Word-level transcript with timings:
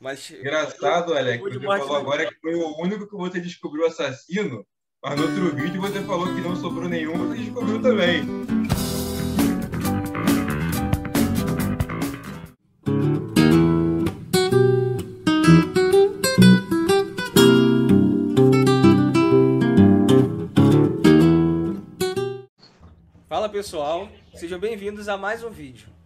Mas. 0.00 0.30
Engraçado, 0.30 1.12
Alex, 1.14 1.42
você 1.42 1.60
falou 1.60 1.96
agora 1.96 2.26
que 2.26 2.34
foi 2.40 2.54
o 2.54 2.80
único 2.80 3.06
que 3.06 3.14
você 3.14 3.38
descobriu 3.38 3.86
assassino, 3.86 4.66
mas 5.04 5.20
no 5.20 5.26
outro 5.26 5.54
vídeo 5.54 5.80
você 5.80 6.00
falou 6.02 6.26
que 6.34 6.40
não 6.40 6.56
sobrou 6.56 6.88
nenhum, 6.88 7.28
você 7.28 7.42
descobriu 7.42 7.82
também. 7.82 8.24
Fala 23.28 23.50
pessoal, 23.50 24.08
sejam 24.34 24.58
bem-vindos 24.58 25.10
a 25.10 25.18
mais 25.18 25.44
um 25.44 25.50
vídeo. 25.50 25.99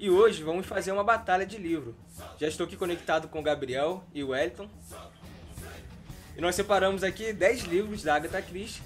E 0.00 0.08
hoje 0.08 0.42
vamos 0.42 0.64
fazer 0.64 0.92
uma 0.92 1.04
batalha 1.04 1.44
de 1.44 1.58
livro. 1.58 1.94
Já 2.38 2.48
estou 2.48 2.64
aqui 2.64 2.74
conectado 2.74 3.28
com 3.28 3.38
o 3.38 3.42
Gabriel 3.42 4.02
e 4.14 4.24
o 4.24 4.28
Wellington. 4.28 4.66
E 6.34 6.40
nós 6.40 6.54
separamos 6.54 7.04
aqui 7.04 7.34
10 7.34 7.64
livros 7.64 8.02
da 8.02 8.14
Agatha 8.14 8.40
Christie, 8.40 8.80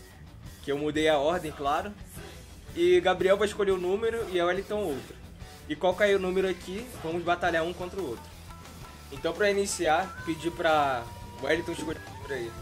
que 0.64 0.72
eu 0.72 0.76
mudei 0.76 1.08
a 1.08 1.16
ordem, 1.16 1.52
claro. 1.52 1.94
E 2.74 3.00
Gabriel 3.00 3.36
vai 3.36 3.46
escolher 3.46 3.70
o 3.70 3.76
número 3.76 4.28
e 4.28 4.42
o 4.42 4.46
Wellington 4.46 4.74
outro. 4.74 5.14
E 5.68 5.76
qual 5.76 5.94
cair 5.94 6.16
o 6.16 6.18
número 6.18 6.48
aqui, 6.48 6.84
vamos 7.00 7.22
batalhar 7.22 7.62
um 7.62 7.72
contra 7.72 8.00
o 8.00 8.08
outro. 8.08 8.28
Então 9.12 9.32
para 9.32 9.48
iniciar, 9.48 10.20
pedir 10.26 10.50
para 10.50 11.04
o 11.40 11.46
Wellington 11.46 11.72
escolher 11.74 12.00
o 12.08 12.12
número 12.12 12.34
aí. 12.34 12.52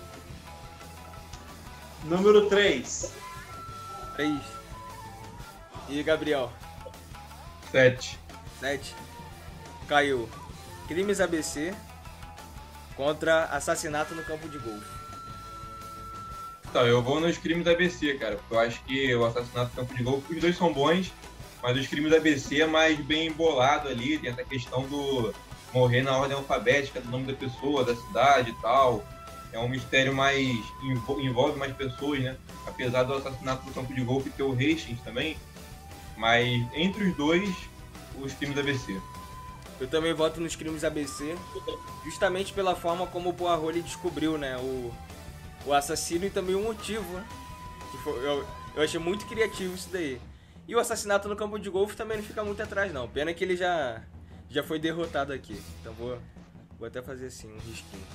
Número 2.05 2.49
3. 2.51 3.15
3. 4.15 4.39
E 5.89 6.03
Gabriel? 6.03 6.53
7. 7.71 8.22
7. 8.63 8.95
Caiu 9.89 10.29
Crimes 10.87 11.21
ABC 11.21 11.75
contra 12.95 13.47
Assassinato 13.47 14.15
no 14.15 14.23
Campo 14.23 14.49
de 14.49 14.57
Golfe. 14.59 14.87
Então, 16.71 16.87
eu 16.87 17.03
vou 17.03 17.21
nos 17.21 17.37
crimes 17.37 17.67
ABC, 17.67 18.15
cara, 18.15 18.37
porque 18.37 18.55
eu 18.55 18.61
acho 18.61 18.85
que 18.85 19.15
o 19.17 19.25
Assassinato 19.27 19.71
no 19.71 19.83
Campo 19.83 19.97
de 19.97 20.03
Golfe, 20.05 20.35
os 20.35 20.41
dois 20.41 20.57
são 20.57 20.73
bons, 20.73 21.13
mas 21.61 21.77
os 21.77 21.89
crimes 21.89 22.13
ABC 22.13 22.61
é 22.61 22.67
mais 22.67 22.99
bem 23.01 23.27
embolado 23.27 23.89
ali, 23.89 24.17
tem 24.19 24.31
essa 24.31 24.45
questão 24.45 24.87
do 24.87 25.35
morrer 25.75 26.03
na 26.03 26.17
ordem 26.17 26.37
alfabética 26.37 27.01
do 27.01 27.11
nome 27.11 27.27
da 27.27 27.35
pessoa, 27.35 27.85
da 27.85 27.97
cidade 27.97 28.51
e 28.51 28.63
tal. 28.63 29.05
É 29.53 29.59
um 29.59 29.69
mistério 29.69 30.15
mais. 30.15 30.49
envolve 31.19 31.59
mais 31.59 31.75
pessoas, 31.75 32.21
né? 32.21 32.37
Apesar 32.67 33.03
do 33.03 33.15
assassinato 33.15 33.67
do 33.67 33.75
campo 33.75 33.93
de 33.93 34.03
golfe 34.03 34.31
ter 34.31 34.45
o 34.45 34.53
Hastings 34.53 35.01
também. 35.03 35.37
Mas 36.17 36.65
entre 36.75 37.05
os 37.05 37.17
dois, 37.17 37.51
os 38.21 38.33
crimes 38.35 38.59
ABC. 38.59 39.01
Eu 39.81 39.89
também 39.89 40.13
voto 40.13 40.41
nos 40.41 40.55
crimes 40.55 40.85
ABC, 40.85 41.37
justamente 42.05 42.53
pela 42.53 42.77
forma 42.77 43.07
como 43.07 43.31
o 43.31 43.35
Poirot 43.35 43.83
descobriu, 43.83 44.39
né, 44.39 44.57
o, 44.57 44.93
o 45.67 45.73
assassino 45.73 46.27
e 46.27 46.31
também 46.31 46.55
o 46.55 46.63
motivo, 46.63 47.13
né? 47.15 47.27
Que 47.91 47.99
foi, 47.99 48.19
eu, 48.25 48.47
eu 48.77 48.83
achei 48.83 49.01
muito 49.01 49.27
criativo 49.27 49.75
isso 49.75 49.89
daí. 49.93 50.21
E 50.69 50.77
o 50.77 50.79
assassinato 50.79 51.29
no 51.29 51.35
campo 51.35 51.59
de 51.59 51.69
golfe 51.69 51.97
também 51.97 52.19
não 52.19 52.25
fica 52.25 52.45
muito 52.45 52.63
atrás, 52.63 52.93
não. 52.93 53.09
Pena 53.09 53.35
que 53.35 53.43
ele 53.43 53.57
já, 53.57 54.01
já 54.49 54.63
foi 54.63 54.79
derrotado 54.79 55.33
aqui. 55.33 55.61
Então 55.81 55.93
vou, 55.95 56.17
vou 56.79 56.87
até 56.87 57.03
fazer 57.03 57.27
assim, 57.27 57.53
um 57.53 57.59
risquinho. 57.69 58.07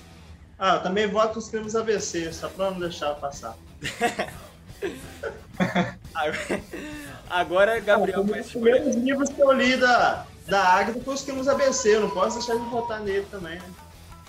Ah, 0.58 0.76
eu 0.76 0.84
também 0.84 1.08
voto 1.08 1.36
nos 1.36 1.50
crimes 1.50 1.76
ABC, 1.76 2.32
só 2.32 2.48
pra 2.50 2.72
não 2.72 2.80
deixar 2.80 3.14
passar. 3.16 3.58
Agora, 7.30 7.80
Gabriel 7.80 8.26
ah, 8.34 8.40
Os 8.40 8.52
primeiros 8.52 8.96
livros 8.96 9.30
que 9.30 9.42
eu 9.42 9.52
li 9.52 9.76
da, 9.78 10.26
da 10.48 10.64
Agatha 10.64 11.02
foi 11.04 11.14
os 11.14 11.22
crimes 11.24 11.48
ABC, 11.48 11.96
eu 11.96 12.02
não 12.02 12.10
posso 12.10 12.38
deixar 12.38 12.56
de 12.56 12.70
votar 12.70 13.02
nele 13.02 13.26
também, 13.30 13.56
né? 13.56 13.74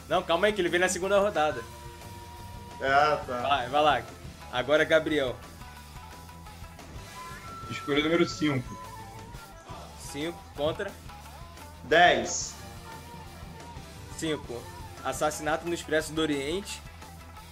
Não, 0.08 0.22
calma 0.22 0.46
aí, 0.46 0.52
que 0.52 0.60
ele 0.60 0.68
vem 0.68 0.80
na 0.80 0.88
segunda 0.88 1.18
rodada. 1.20 1.62
Ah, 2.80 3.20
tá. 3.27 3.40
Vai, 3.42 3.68
vai 3.68 3.82
lá. 3.82 4.02
Agora, 4.52 4.84
Gabriel. 4.84 5.36
Escolha 7.70 8.02
número 8.02 8.27
5. 8.27 8.78
5 10.12 10.39
contra? 10.56 10.90
10. 11.84 12.55
5. 14.17 14.62
Assassinato 15.05 15.67
no 15.67 15.74
Expresso 15.74 16.12
do 16.12 16.23
Oriente 16.23 16.80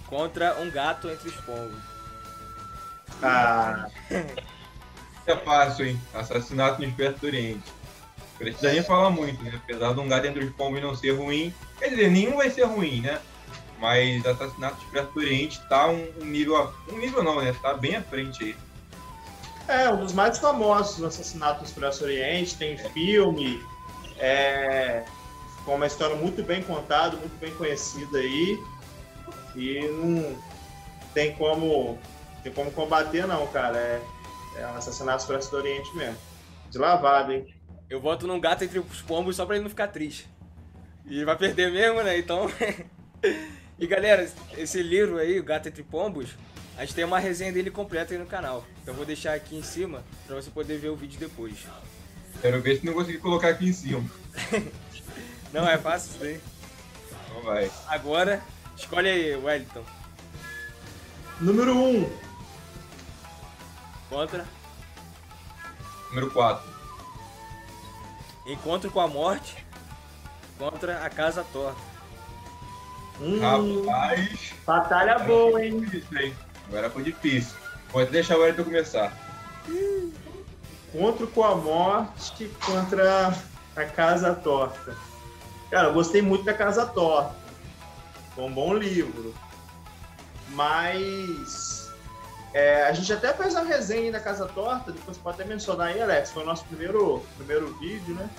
contra 0.07 0.59
um 0.59 0.71
gato 0.71 1.09
entre 1.09 1.29
os 1.29 1.35
pombos. 1.35 1.81
Ah. 3.21 3.87
é 5.31 5.37
fácil, 5.37 5.87
hein? 5.87 6.01
Assassinato 6.13 6.81
no 6.81 6.87
Expresso 6.87 7.19
do 7.19 7.27
Oriente. 7.27 7.73
Precisa 8.37 8.71
nem 8.71 8.83
falar 8.83 9.09
muito, 9.09 9.43
né? 9.43 9.53
Apesar 9.55 9.93
de 9.93 9.99
um 9.99 10.07
gato 10.07 10.27
entre 10.27 10.45
os 10.45 10.55
pombos 10.55 10.81
não 10.81 10.95
ser 10.95 11.11
ruim. 11.11 11.53
Quer 11.79 11.89
dizer, 11.89 12.11
nenhum 12.11 12.37
vai 12.37 12.49
ser 12.49 12.63
ruim, 12.65 13.01
né? 13.01 13.19
Mas 13.79 14.25
Assassinato 14.25 14.77
no 14.77 14.83
Expresso 14.83 15.11
do 15.13 15.19
Oriente 15.19 15.61
tá 15.67 15.87
um, 15.87 16.07
um 16.21 16.25
nível. 16.25 16.73
Um 16.91 16.97
nível 16.97 17.23
não, 17.23 17.41
né? 17.41 17.55
Tá 17.61 17.73
bem 17.73 17.95
à 17.95 18.01
frente 18.01 18.43
aí. 18.43 18.55
É, 19.67 19.89
um 19.89 19.97
dos 19.97 20.13
mais 20.13 20.37
famosos 20.37 21.03
Assassinato 21.03 21.61
no 21.61 21.65
Expresso 21.65 22.03
Oriente, 22.03 22.55
tem 22.55 22.77
filme, 22.77 23.61
é, 24.17 25.03
com 25.65 25.75
uma 25.75 25.87
história 25.87 26.15
muito 26.15 26.41
bem 26.43 26.61
contada, 26.63 27.17
muito 27.17 27.37
bem 27.39 27.53
conhecida 27.55 28.19
aí. 28.19 28.57
E 29.55 29.81
não 29.87 30.37
tem 31.13 31.33
como, 31.33 31.97
tem 32.43 32.53
como 32.53 32.71
combater, 32.71 33.27
não, 33.27 33.45
cara. 33.47 33.77
É, 33.77 34.01
é 34.57 34.67
um 34.67 34.75
assassinato 34.75 35.21
expresso 35.21 35.51
do 35.51 35.57
Oriente 35.57 35.95
mesmo. 35.95 36.17
De 36.69 36.77
lavada, 36.77 37.33
hein? 37.33 37.53
Eu 37.89 38.01
voto 38.01 38.27
num 38.27 38.39
gato 38.39 38.63
entre 38.63 38.79
os 38.79 39.01
pombos 39.01 39.35
só 39.35 39.45
pra 39.45 39.55
ele 39.55 39.63
não 39.63 39.69
ficar 39.69 39.87
triste. 39.87 40.27
E 41.05 41.23
vai 41.23 41.37
perder 41.37 41.71
mesmo, 41.71 42.03
né? 42.03 42.17
Então. 42.17 42.51
e 43.79 43.87
galera, 43.87 44.29
esse 44.57 44.83
livro 44.83 45.17
aí, 45.17 45.39
O 45.39 45.43
Gato 45.43 45.69
Entre 45.69 45.81
Pombos, 45.83 46.31
a 46.77 46.81
gente 46.81 46.95
tem 46.95 47.05
uma 47.05 47.17
resenha 47.17 47.51
dele 47.51 47.71
completa 47.71 48.13
aí 48.13 48.19
no 48.19 48.25
canal. 48.25 48.65
Então 48.81 48.93
eu 48.93 48.97
vou 48.97 49.05
deixar 49.05 49.33
aqui 49.33 49.55
em 49.55 49.63
cima 49.63 50.03
pra 50.25 50.35
você 50.35 50.49
poder 50.49 50.77
ver 50.77 50.89
o 50.89 50.95
vídeo 50.95 51.17
depois. 51.17 51.65
Quero 52.41 52.61
ver 52.61 52.79
se 52.79 52.85
não 52.85 52.93
conseguir 52.93 53.19
colocar 53.19 53.49
aqui 53.49 53.69
em 53.69 53.73
cima. 53.73 54.03
não, 55.53 55.67
é 55.67 55.77
fácil 55.77 56.11
isso 56.11 56.19
daí. 56.19 56.41
Então 57.25 57.41
vai. 57.41 57.71
Agora, 57.87 58.43
escolhe 58.75 59.09
aí, 59.09 59.35
Wellington. 59.35 59.83
Número 61.39 61.73
1. 61.73 61.77
Um. 61.77 62.26
Contra. 64.17 64.47
Número 66.09 66.31
4. 66.31 66.67
Encontro 68.47 68.89
com 68.89 68.99
a 68.99 69.07
morte 69.07 69.63
contra 70.57 71.05
a 71.05 71.09
casa 71.11 71.45
torta. 71.53 71.79
Hum, 73.21 73.39
Rapaz. 73.39 74.55
Batalha 74.65 75.19
boa, 75.19 75.63
hein? 75.63 75.81
Difícil, 75.81 76.17
hein? 76.19 76.35
Agora 76.67 76.89
foi 76.89 77.03
difícil. 77.03 77.55
Pode 77.91 78.09
deixar 78.09 78.37
o 78.37 78.41
Wellington 78.41 78.63
começar. 78.63 79.13
Encontro 80.91 81.27
com 81.27 81.43
a 81.43 81.55
morte 81.55 82.49
contra 82.65 83.31
a 83.75 83.85
casa 83.85 84.33
torta. 84.33 84.97
Cara, 85.69 85.89
eu 85.89 85.93
gostei 85.93 86.23
muito 86.23 86.43
da 86.43 86.55
Casa 86.55 86.87
Torta. 86.87 87.35
Foi 88.33 88.45
um 88.45 88.51
bom 88.51 88.73
livro. 88.73 89.35
Mas 90.49 91.76
é, 92.53 92.83
a 92.83 92.93
gente 92.93 93.11
até 93.11 93.33
fez 93.33 93.55
a 93.55 93.61
resenha 93.61 94.11
da 94.11 94.19
Casa 94.19 94.47
Torta, 94.47 94.91
depois 94.91 95.17
pode 95.17 95.41
até 95.41 95.47
mencionar 95.47 95.87
aí, 95.87 96.01
Alex. 96.01 96.31
Foi 96.31 96.43
o 96.43 96.45
nosso 96.45 96.65
primeiro, 96.65 97.23
primeiro 97.37 97.73
vídeo, 97.79 98.15
né? 98.15 98.29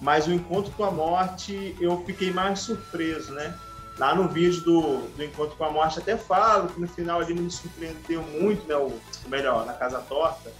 Mas 0.00 0.26
o 0.26 0.32
Encontro 0.32 0.72
com 0.72 0.84
a 0.84 0.90
Morte 0.90 1.76
eu 1.80 2.02
fiquei 2.04 2.32
mais 2.32 2.60
surpreso, 2.60 3.32
né? 3.32 3.54
Lá 3.98 4.14
no 4.14 4.28
vídeo 4.28 4.60
do, 4.62 4.98
do 5.08 5.24
Encontro 5.24 5.56
com 5.56 5.64
a 5.64 5.70
Morte 5.70 5.98
até 5.98 6.16
falo 6.16 6.68
que 6.68 6.80
no 6.80 6.86
final 6.86 7.20
ali 7.20 7.34
me 7.34 7.50
surpreendeu 7.50 8.22
muito, 8.22 8.66
né? 8.66 8.76
O, 8.76 8.92
melhor, 9.28 9.66
na 9.66 9.72
Casa 9.72 9.98
Torta. 10.00 10.50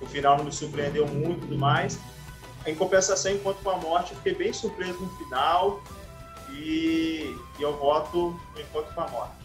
O 0.00 0.06
final 0.06 0.36
não 0.36 0.44
me 0.44 0.52
surpreendeu 0.52 1.06
muito 1.06 1.38
e 1.38 1.48
tudo 1.48 1.58
mais. 1.58 1.98
Em 2.66 2.74
compensação, 2.74 3.32
Encontro 3.32 3.62
com 3.62 3.70
a 3.70 3.78
Morte, 3.78 4.12
eu 4.12 4.16
fiquei 4.18 4.34
bem 4.34 4.52
surpreso 4.52 5.00
no 5.00 5.08
final 5.16 5.82
e, 6.50 7.36
e 7.58 7.62
eu 7.62 7.76
voto 7.76 8.38
no 8.54 8.60
Encontro 8.60 8.94
com 8.94 9.00
a 9.00 9.08
Morte. 9.08 9.41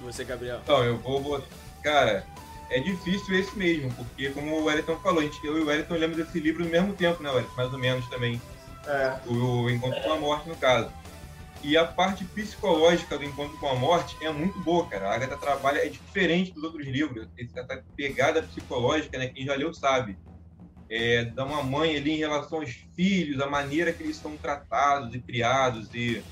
E 0.00 0.04
você, 0.04 0.24
Gabriel? 0.24 0.60
Então, 0.62 0.84
eu 0.84 0.98
vou. 0.98 1.42
Cara, 1.82 2.24
é 2.70 2.80
difícil 2.80 3.38
esse 3.38 3.56
mesmo, 3.56 3.92
porque 3.94 4.30
como 4.30 4.56
o 4.56 4.64
Wellington 4.64 4.96
falou, 4.96 5.20
a 5.20 5.22
gente, 5.22 5.44
eu 5.44 5.58
e 5.58 5.62
o 5.62 5.66
Wellington 5.66 5.94
lemos 5.94 6.16
desse 6.16 6.38
livro 6.38 6.64
no 6.64 6.70
mesmo 6.70 6.94
tempo, 6.94 7.22
né, 7.22 7.30
Wellington? 7.30 7.54
Mais 7.56 7.72
ou 7.72 7.78
menos 7.78 8.06
também. 8.08 8.40
É. 8.86 9.18
O, 9.26 9.62
o 9.62 9.70
Encontro 9.70 10.00
com 10.02 10.12
a 10.12 10.16
Morte, 10.16 10.48
no 10.48 10.56
caso. 10.56 10.90
E 11.62 11.76
a 11.76 11.84
parte 11.84 12.24
psicológica 12.24 13.18
do 13.18 13.24
Encontro 13.24 13.56
com 13.58 13.68
a 13.68 13.74
Morte 13.74 14.16
é 14.24 14.30
muito 14.30 14.58
boa, 14.60 14.86
cara. 14.86 15.08
A 15.08 15.14
Agatha 15.14 15.36
trabalha, 15.36 15.84
é 15.84 15.88
diferente 15.88 16.52
dos 16.52 16.62
outros 16.62 16.86
livros. 16.86 17.28
Essa 17.36 17.82
pegada 17.96 18.42
psicológica, 18.42 19.18
né? 19.18 19.28
Quem 19.28 19.44
já 19.44 19.54
leu 19.54 19.74
sabe 19.74 20.16
é, 20.90 21.24
da 21.24 21.44
uma 21.44 21.62
mãe 21.62 21.96
ali 21.96 22.12
em 22.12 22.18
relação 22.18 22.60
aos 22.60 22.70
filhos, 22.96 23.40
a 23.40 23.46
maneira 23.46 23.92
que 23.92 24.02
eles 24.02 24.16
são 24.16 24.36
tratados 24.36 25.14
e 25.14 25.20
criados. 25.20 25.88
E 25.94 26.22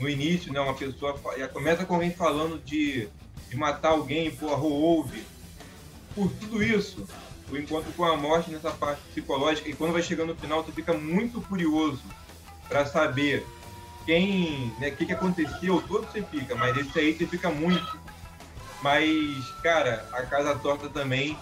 no 0.00 0.08
início, 0.08 0.52
né, 0.52 0.60
uma 0.60 0.74
pessoa 0.74 1.18
começa 1.52 1.84
com 1.84 1.94
alguém 1.94 2.10
falando 2.10 2.58
de, 2.64 3.08
de 3.48 3.56
matar 3.56 3.90
alguém, 3.90 4.30
por 4.30 4.64
ouve. 4.64 5.22
Por 6.14 6.30
tudo 6.32 6.62
isso, 6.62 7.06
o 7.50 7.56
encontro 7.56 7.92
com 7.92 8.04
a 8.04 8.16
morte 8.16 8.50
nessa 8.50 8.70
parte 8.70 9.00
psicológica, 9.12 9.68
e 9.68 9.74
quando 9.74 9.92
vai 9.92 10.02
chegando 10.02 10.34
no 10.34 10.40
final, 10.40 10.64
tu 10.64 10.72
fica 10.72 10.92
muito 10.94 11.40
curioso 11.42 12.02
para 12.68 12.86
saber 12.86 13.46
quem, 14.06 14.72
né, 14.80 14.88
o 14.88 14.96
que, 14.96 15.06
que 15.06 15.12
aconteceu, 15.12 15.82
todo 15.86 16.06
você 16.10 16.22
fica, 16.22 16.54
mas 16.54 16.76
esse 16.76 16.98
aí 16.98 17.12
você 17.12 17.26
fica 17.26 17.50
muito. 17.50 17.98
Mas, 18.82 19.46
cara, 19.62 20.08
a 20.12 20.22
Casa 20.22 20.56
Torta 20.56 20.88
também, 20.88 21.36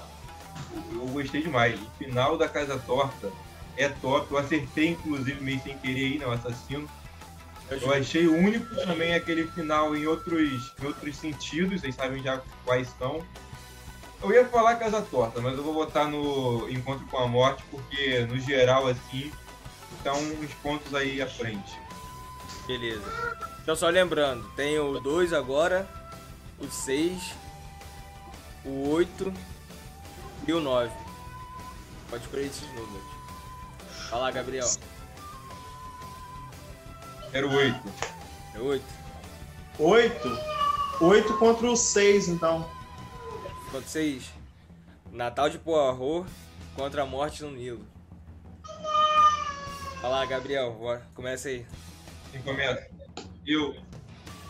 eu 0.93 1.07
gostei 1.07 1.41
demais. 1.41 1.81
O 1.81 1.91
final 1.97 2.37
da 2.37 2.49
Casa 2.49 2.79
Torta 2.79 3.31
é 3.77 3.89
top. 3.89 4.33
Eu 4.33 4.39
acertei, 4.39 4.89
inclusive, 4.89 5.41
meio 5.41 5.61
sem 5.63 5.79
querer 5.79 6.05
aí, 6.05 6.19
né, 6.19 6.27
o 6.27 6.33
assassino. 6.33 6.89
Eu 7.71 7.93
achei 7.93 8.27
único 8.27 8.75
também 8.77 9.15
aquele 9.15 9.47
final 9.49 9.95
em 9.95 10.07
outros, 10.07 10.73
em 10.81 10.87
outros 10.87 11.17
sentidos, 11.17 11.81
vocês 11.81 11.95
sabem 11.95 12.23
já 12.23 12.41
quais 12.65 12.89
são. 12.99 13.23
Eu 14.23 14.33
ia 14.33 14.45
falar 14.47 14.77
Casa 14.77 15.03
Torta, 15.03 15.41
mas 15.41 15.57
eu 15.57 15.63
vou 15.63 15.75
botar 15.75 16.07
no 16.07 16.69
Encontro 16.71 17.07
com 17.07 17.19
a 17.19 17.27
Morte, 17.27 17.63
porque 17.71 18.21
no 18.27 18.39
geral, 18.41 18.87
assim, 18.89 19.31
estão 19.97 20.19
uns 20.19 20.53
pontos 20.55 20.95
aí 20.95 21.21
à 21.21 21.27
frente. 21.27 21.79
Beleza. 22.67 23.05
Então 23.63 23.77
só 23.77 23.89
lembrando, 23.89 24.49
tem 24.57 24.79
o 24.79 24.99
2 24.99 25.33
agora, 25.33 25.89
o 26.59 26.69
6, 26.69 27.35
o 28.65 28.91
8 28.91 29.33
e 30.47 30.53
o 30.53 30.61
9. 30.61 30.91
Pode 32.11 32.25
escolher 32.25 32.47
esses 32.47 32.69
números. 32.69 33.07
Lá, 34.11 34.31
Gabriel. 34.31 34.67
Era 37.33 37.47
o 37.47 37.55
8. 37.55 37.93
É 38.55 38.59
8. 38.59 38.85
8? 39.79 40.39
8 41.01 41.39
contra 41.39 41.67
o 41.67 41.77
6, 41.77 42.29
então. 42.29 42.69
Contra 43.71 43.89
6. 43.89 44.31
Natal 45.13 45.49
de 45.49 45.59
Poirot 45.59 46.29
contra 46.75 47.03
a 47.03 47.07
morte 47.07 47.43
no 47.43 47.51
Nilo. 47.51 47.85
Lá, 50.03 50.25
Gabriel. 50.25 50.73
Bora. 50.73 51.07
Começa 51.15 51.49
aí. 51.49 51.67
Quem 52.33 52.41
começa? 52.43 52.87
Eu. 53.47 53.77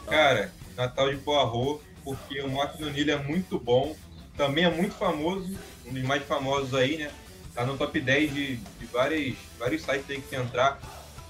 Cara, 0.07 0.53
Natal 0.77 1.11
de 1.11 1.19
Poirot, 1.19 1.83
porque 2.05 2.41
o 2.41 2.49
Morte 2.49 2.81
no 2.81 2.91
Nilo 2.91 3.11
é 3.11 3.17
muito 3.17 3.59
bom. 3.59 3.97
Também 4.37 4.65
é 4.65 4.71
muito 4.71 4.95
famoso, 4.95 5.59
um 5.85 5.93
dos 5.93 6.03
mais 6.05 6.23
famosos 6.23 6.73
aí, 6.75 6.97
né? 6.97 7.11
Tá 7.55 7.67
no 7.67 7.77
top 7.77 8.01
10 8.01 8.33
de, 8.33 8.57
de 8.57 8.87
vários, 8.87 9.37
vários 9.59 9.83
sites 9.83 10.09
aí 10.09 10.21
que 10.21 10.29
tem 10.29 10.41
entrar. 10.41 10.79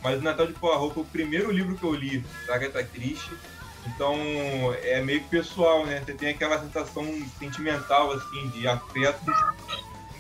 Mas 0.03 0.21
o 0.21 0.23
Natal 0.23 0.47
de 0.47 0.53
Poirot 0.53 0.95
foi 0.95 1.03
o 1.03 1.07
primeiro 1.07 1.51
livro 1.51 1.77
que 1.77 1.85
eu 1.85 1.95
li 1.95 2.25
da 2.47 2.55
Agatha 2.55 2.85
Christie. 2.85 3.37
Então 3.87 4.17
é 4.83 5.03
meio 5.03 5.23
pessoal, 5.25 5.87
né? 5.87 6.03
Você 6.05 6.15
tem 6.15 6.31
aquela 6.31 6.61
sensação 6.61 7.05
sentimental, 7.39 8.13
assim, 8.13 8.49
de 8.51 8.67
afeto. 8.69 9.31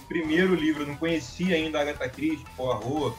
O 0.02 0.08
primeiro 0.08 0.54
livro, 0.54 0.82
eu 0.82 0.86
não 0.86 0.96
conhecia 0.96 1.54
ainda 1.54 1.78
a 1.78 1.82
Agatha 1.82 2.08
Christie, 2.08 2.46
Poirot. 2.56 3.16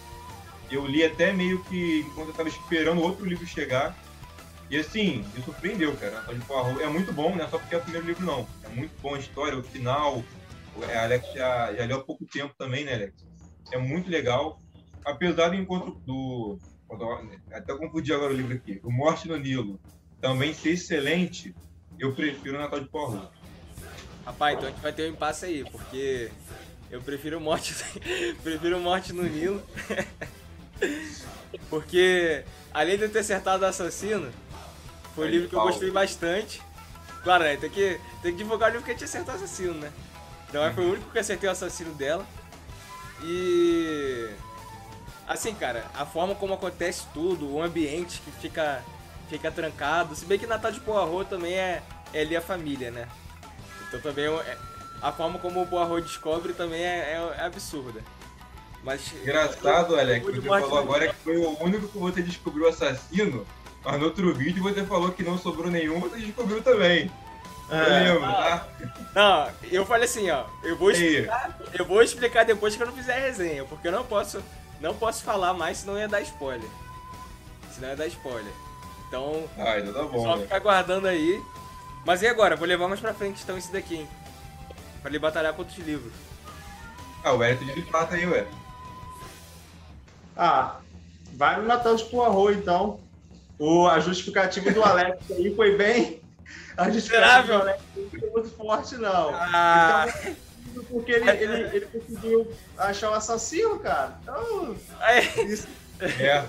Eu 0.71 0.85
li 0.85 1.03
até 1.03 1.31
meio 1.31 1.63
que 1.65 2.01
enquanto 2.01 2.27
eu 2.27 2.31
estava 2.31 2.49
esperando 2.49 3.01
outro 3.01 3.25
livro 3.25 3.45
chegar. 3.45 3.97
E 4.69 4.77
assim, 4.77 5.25
me 5.33 5.41
surpreendeu, 5.43 5.95
cara. 5.95 6.17
Natal 6.17 6.35
de 6.35 6.41
Poirot 6.41 6.81
é 6.81 6.87
muito 6.87 7.13
bom, 7.13 7.35
não 7.35 7.45
é 7.45 7.47
só 7.47 7.57
porque 7.57 7.75
é 7.75 7.77
o 7.77 7.81
primeiro 7.81 8.07
livro, 8.07 8.25
não. 8.25 8.47
É 8.63 8.69
muito 8.69 8.91
bom 9.01 9.15
a 9.15 9.19
história, 9.19 9.57
o 9.57 9.63
final. 9.63 10.23
O 10.75 10.83
Alex 10.83 11.25
já, 11.33 11.73
já 11.73 11.85
leu 11.85 11.97
há 11.97 12.03
pouco 12.03 12.25
tempo 12.25 12.53
também, 12.57 12.85
né, 12.85 12.93
Alex? 12.93 13.13
É 13.71 13.77
muito 13.77 14.09
legal 14.09 14.59
apesar 15.05 15.49
do 15.49 15.55
encontro 15.55 15.91
do. 16.05 16.57
Até 17.51 17.75
confundi 17.75 18.11
agora 18.11 18.33
o 18.33 18.35
livro 18.35 18.55
aqui. 18.55 18.79
O 18.83 18.91
Morte 18.91 19.27
no 19.27 19.37
Nilo 19.37 19.79
também 20.19 20.53
ser 20.53 20.71
excelente, 20.71 21.55
eu 21.97 22.13
prefiro 22.13 22.57
o 22.57 22.61
Natal 22.61 22.79
de 22.79 22.89
Porro. 22.89 23.29
Rapaz, 24.25 24.57
então 24.57 24.67
a 24.67 24.71
gente 24.71 24.81
vai 24.81 24.91
ter 24.91 25.09
um 25.09 25.13
impasse 25.13 25.45
aí, 25.45 25.63
porque 25.63 26.31
eu 26.91 27.01
prefiro 27.01 27.39
Morte, 27.39 27.75
prefiro 28.43 28.79
Morte 28.79 29.13
no 29.13 29.23
Nilo. 29.23 29.61
porque, 31.69 32.43
além 32.73 32.97
de 32.97 33.03
eu 33.03 33.11
ter 33.11 33.19
acertado 33.19 33.63
o 33.63 33.67
assassino, 33.67 34.31
foi 35.15 35.27
um 35.27 35.31
livro 35.31 35.49
que 35.49 35.55
eu 35.55 35.61
gostei 35.61 35.91
bastante. 35.91 36.61
Claro, 37.23 37.43
né? 37.43 37.57
Tem 37.57 37.69
que, 37.69 37.99
tem 38.21 38.31
que 38.31 38.37
divulgar 38.37 38.69
o 38.69 38.73
livro 38.73 38.85
que 38.85 38.91
a 38.91 38.93
gente 38.93 39.03
acertou 39.03 39.33
o 39.33 39.37
assassino, 39.37 39.73
né? 39.73 39.91
Então 40.47 40.73
foi 40.73 40.85
o 40.85 40.91
único 40.91 41.11
que 41.11 41.19
acertei 41.19 41.47
o 41.47 41.51
assassino 41.51 41.93
dela. 41.93 42.25
E 43.23 44.28
Assim, 45.29 45.53
cara, 45.53 45.85
a 45.93 46.07
forma 46.07 46.33
como 46.33 46.55
acontece 46.55 47.03
tudo, 47.13 47.53
o 47.53 47.61
ambiente 47.61 48.19
que 48.19 48.31
fica, 48.31 48.83
fica 49.29 49.51
trancado. 49.51 50.15
Se 50.15 50.25
bem 50.25 50.39
que 50.39 50.47
Natal 50.47 50.71
de 50.71 50.79
Poirot 50.79 51.29
também 51.29 51.53
é, 51.53 51.83
é 52.11 52.21
ali 52.21 52.35
a 52.35 52.41
família, 52.41 52.89
né? 52.89 53.07
Então 53.87 54.01
também 54.01 54.25
é, 54.25 54.29
é 54.29 54.57
a 54.99 55.11
forma 55.11 55.37
como 55.37 55.61
o 55.61 55.67
Poirot 55.67 56.01
descobre 56.01 56.53
também 56.53 56.81
é, 56.81 57.13
é, 57.13 57.35
é 57.37 57.45
absurda. 57.45 58.01
Mas. 58.83 59.13
Engraçado, 59.21 59.99
Alex, 59.99 60.27
o 60.27 60.31
que 60.31 60.39
você 60.39 60.47
falou 60.47 60.79
agora 60.79 61.09
que 61.09 61.15
foi 61.17 61.37
o 61.37 61.63
único 61.63 61.87
que 61.87 61.97
você 61.99 62.23
descobriu 62.23 62.65
o 62.65 62.69
assassino, 62.69 63.45
mas 63.85 63.99
no 63.99 64.05
outro 64.05 64.33
vídeo 64.33 64.63
você 64.63 64.83
falou 64.83 65.11
que 65.11 65.21
não 65.21 65.37
sobrou 65.37 65.69
nenhum, 65.69 65.99
você 65.99 66.17
descobriu 66.17 66.59
também. 66.63 67.11
Eu 67.69 67.77
é. 67.77 68.03
lembro, 68.03 68.21
tá? 68.21 68.67
Não, 69.13 69.51
eu 69.71 69.85
falei 69.85 70.05
assim, 70.05 70.27
ó, 70.31 70.45
eu 70.63 70.75
vou 70.75 70.89
explicar, 70.89 71.59
eu 71.71 71.85
vou 71.85 72.01
explicar 72.01 72.45
depois 72.45 72.75
que 72.75 72.81
eu 72.81 72.87
não 72.87 72.95
fizer 72.95 73.13
a 73.13 73.19
resenha, 73.19 73.63
porque 73.63 73.87
eu 73.87 73.91
não 73.91 74.03
posso 74.03 74.41
não 74.79 74.95
posso 74.95 75.23
falar 75.23 75.53
mais, 75.53 75.79
senão 75.79 75.97
ia 75.97 76.07
dar 76.07 76.21
spoiler. 76.21 76.69
Senão 77.73 77.89
ia 77.89 77.95
dar 77.95 78.07
spoiler. 78.07 78.53
Então, 79.07 79.43
ah, 79.57 79.71
ainda 79.71 79.91
tá 79.91 80.03
bom, 80.03 80.23
só 80.23 80.35
né? 80.35 80.43
ficar 80.43 80.57
aguardando 80.57 81.07
aí. 81.07 81.41
Mas 82.05 82.21
e 82.21 82.27
agora? 82.27 82.55
Vou 82.55 82.67
levar 82.67 82.87
mais 82.87 82.99
pra 82.99 83.13
frente 83.13 83.41
então 83.43 83.57
esse 83.57 83.71
daqui, 83.71 83.95
hein? 83.95 84.07
Pra 85.01 85.09
ele 85.09 85.19
batalhar 85.19 85.53
contra 85.53 85.71
os 85.71 85.85
livros. 85.85 86.13
Ah, 87.23 87.33
o 87.33 87.43
Hélio 87.43 87.75
de 87.75 87.81
prata 87.81 88.15
aí, 88.15 88.25
ué. 88.25 88.47
Ah, 90.37 90.77
vai 91.33 91.57
no 91.57 91.67
Natal 91.67 91.95
de 91.95 92.05
Poirot, 92.05 92.57
então. 92.57 92.99
O, 93.57 93.87
a 93.87 93.99
justificativa 93.99 94.71
do 94.71 94.81
Alex 94.81 95.19
aí 95.31 95.53
foi 95.53 95.75
bem. 95.75 96.21
A 96.77 96.89
justificativa 96.89 97.57
do 97.57 97.61
Alex 97.61 97.81
não 97.95 98.09
foi 98.09 98.29
muito 98.29 98.49
forte, 98.55 98.95
não. 98.95 99.31
Ah. 99.33 100.05
Então, 100.07 100.35
porque 100.89 101.11
ele, 101.11 101.29
ele, 101.29 101.77
ele 101.77 101.85
conseguiu 101.85 102.51
achar 102.77 103.11
o 103.11 103.13
assassino, 103.13 103.79
cara. 103.79 104.17
Então. 104.21 104.75
É. 105.01 105.41
Isso. 105.43 105.67
É. 106.01 106.45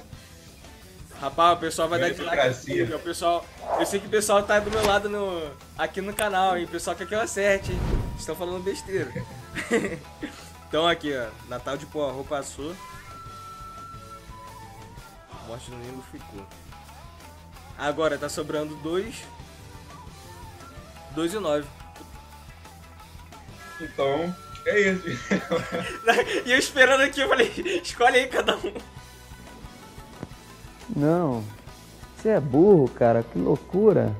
Rapaz, 1.20 1.58
o 1.58 1.60
pessoal 1.60 1.88
vai 1.88 2.00
dar 2.00 2.10
dislike. 2.10 2.94
O 2.94 2.98
pessoal, 2.98 3.44
eu 3.78 3.84
sei 3.84 4.00
que 4.00 4.06
o 4.06 4.10
pessoal 4.10 4.42
tá 4.42 4.58
do 4.58 4.70
meu 4.70 4.86
lado 4.86 5.08
no, 5.08 5.50
aqui 5.76 6.00
no 6.00 6.14
canal, 6.14 6.56
hein? 6.56 6.64
O 6.64 6.68
pessoal 6.68 6.96
quer 6.96 7.06
que 7.06 7.14
eu 7.14 7.20
acerte, 7.20 7.72
hein? 7.72 7.78
Estão 8.18 8.34
falando 8.34 8.64
besteira. 8.64 9.12
então 10.66 10.88
aqui, 10.88 11.14
ó. 11.14 11.28
Natal 11.46 11.76
de 11.76 11.84
Poirot 11.84 12.26
passou. 12.26 12.74
Morte 15.46 15.70
no 15.70 15.78
Nilo 15.78 16.02
ficou. 16.10 16.46
Agora 17.76 18.16
tá 18.16 18.28
sobrando 18.28 18.74
dois. 18.76 19.16
Dois 21.14 21.34
e 21.34 21.38
nove. 21.38 21.66
Então, 23.80 24.34
é 24.66 24.80
isso. 24.80 25.04
e 26.44 26.52
eu 26.52 26.58
esperando 26.58 27.02
aqui, 27.02 27.20
eu 27.20 27.28
falei, 27.28 27.50
escolhe 27.82 28.18
aí 28.18 28.28
cada 28.28 28.56
um. 28.56 28.74
Não. 30.94 31.44
Você 32.16 32.30
é 32.30 32.40
burro, 32.40 32.88
cara, 32.88 33.22
que 33.22 33.38
loucura. 33.38 34.14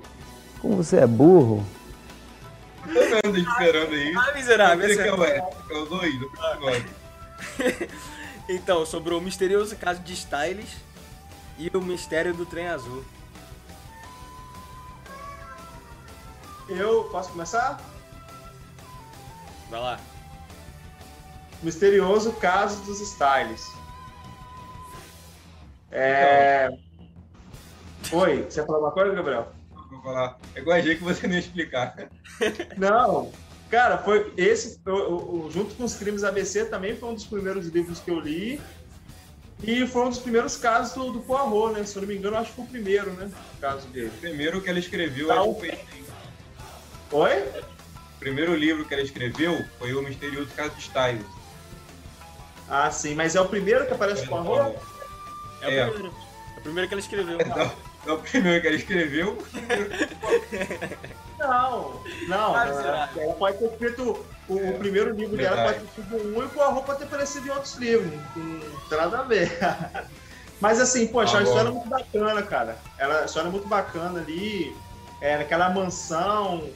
Como 0.61 0.77
você 0.77 0.99
é 0.99 1.07
burro. 1.07 1.67
Tô 2.83 3.01
vendo 3.23 3.39
esperando 3.39 3.93
aí. 3.93 4.15
Ah, 4.17 4.33
miserável. 4.35 4.89
Esse 4.89 5.01
é 5.01 5.13
o 5.13 5.25
é 5.25 5.43
o 5.71 5.85
doido. 5.87 6.31
então, 8.49 8.87
sobrou 8.87 9.19
o 9.19 9.23
misterioso 9.23 9.77
caso 9.77 10.01
de 10.01 10.15
Styles 10.15 10.71
e 11.59 11.71
o 11.77 11.81
mistério 11.83 12.33
do 12.33 12.47
trem 12.47 12.69
azul. 12.69 13.05
Eu 16.69 17.05
posso 17.05 17.31
começar? 17.31 17.81
Vai 19.71 19.81
lá. 19.81 20.01
Misterioso 21.63 22.33
caso 22.33 22.83
dos 22.85 23.01
Styles. 23.01 23.73
É. 25.93 26.71
Oi, 28.13 28.43
você 28.49 28.65
falou 28.65 28.83
uma 28.83 28.91
coisa, 28.91 29.15
Gabriel? 29.15 29.53
Vou 29.91 30.03
falar. 30.03 30.39
É 30.55 30.61
igual 30.61 30.77
a 30.77 30.83
que 30.83 30.97
você 30.97 31.27
não 31.27 31.35
ia 31.35 31.41
explicar. 31.41 32.09
Não, 32.77 33.31
cara, 33.71 33.99
foi 33.99 34.33
esse, 34.37 34.81
eu, 34.87 34.97
eu, 34.97 35.51
junto 35.53 35.75
com 35.75 35.85
os 35.85 35.95
Crimes 35.95 36.25
ABC, 36.25 36.65
também 36.65 36.97
foi 36.97 37.11
um 37.11 37.15
dos 37.15 37.27
primeiros 37.27 37.67
livros 37.69 38.01
que 38.01 38.11
eu 38.11 38.19
li. 38.19 38.61
E 39.63 39.87
foi 39.87 40.07
um 40.07 40.09
dos 40.09 40.19
primeiros 40.19 40.57
casos 40.57 40.95
do, 40.95 41.13
do 41.13 41.21
Poirot, 41.21 41.75
né? 41.75 41.85
Se 41.85 41.97
eu 41.97 42.03
não 42.03 42.09
me 42.09 42.17
engano, 42.17 42.39
acho 42.39 42.51
que 42.51 42.57
foi 42.57 42.65
o 42.65 42.69
primeiro, 42.69 43.13
né? 43.13 43.31
O 43.57 43.61
caso 43.61 43.87
dele. 43.89 44.09
O 44.09 44.21
primeiro 44.21 44.61
que 44.63 44.71
ela 44.71 44.79
escreveu, 44.79 45.29
tá, 45.29 45.35
acho 45.35 45.55
que 45.55 45.77
foi. 47.11 47.21
Oi? 47.21 47.63
Primeiro 48.21 48.55
livro 48.55 48.85
que 48.85 48.95
ela 48.95 49.03
escreveu 49.03 49.65
foi 49.79 49.93
O 49.95 50.03
Misterioso 50.03 50.51
Caso 50.55 50.71
de 50.75 50.83
Styles. 50.83 51.27
Ah, 52.69 52.91
sim, 52.91 53.15
mas 53.15 53.35
é 53.35 53.41
o 53.41 53.49
primeiro 53.49 53.87
que 53.87 53.93
aparece 53.93 54.27
com 54.29 54.37
a 54.37 54.41
roupa? 54.41 54.81
É, 55.63 55.77
é, 55.77 55.87
o 55.87 55.93
primeiro. 55.93 56.15
É 56.55 56.59
o 56.59 56.63
primeiro 56.63 56.89
que 56.89 56.95
ela 56.95 57.01
escreveu. 57.01 57.39
É, 57.41 58.09
é 58.09 58.13
o 58.13 58.19
primeiro 58.19 58.61
que 58.61 58.67
ela 58.69 58.77
escreveu. 58.77 59.39
não, 61.39 62.03
não. 62.29 62.55
Ah, 62.55 63.09
ela 63.17 63.35
pode 63.35 63.59
ter 63.59 63.65
escrito. 63.67 64.25
O, 64.49 64.57
o 64.57 64.79
primeiro 64.79 65.15
livro 65.15 65.37
dela 65.37 65.65
pode 65.65 65.81
ter 65.81 66.03
sido 66.03 66.17
um 66.17 66.45
e 66.45 66.49
com 66.49 66.63
a 66.63 66.69
roupa 66.69 66.95
ter 66.95 67.05
aparecido 67.05 67.49
em 67.49 67.51
outros 67.51 67.75
livros. 67.77 68.13
Não 68.37 68.81
tem 68.89 68.99
nada 68.99 69.19
a 69.19 69.23
ver. 69.23 69.51
Mas 70.61 70.79
assim, 70.81 71.07
poxa, 71.07 71.39
Ah, 71.39 71.41
a 71.41 71.43
história 71.43 71.69
é 71.69 71.73
muito 71.73 71.89
bacana, 71.89 72.43
cara. 72.43 72.79
Ela, 72.99 73.23
a 73.23 73.25
história 73.25 73.49
é 73.49 73.51
muito 73.51 73.67
bacana 73.67 74.21
ali. 74.21 74.77
É, 75.21 75.39
naquela 75.39 75.71
mansão, 75.71 76.71